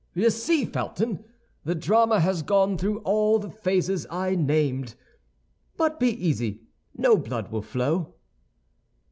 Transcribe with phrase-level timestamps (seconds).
[0.15, 1.23] You see, Felton,
[1.63, 4.95] the drama has gone through all the phases I named;
[5.77, 6.63] but be easy,
[6.97, 8.15] no blood will flow."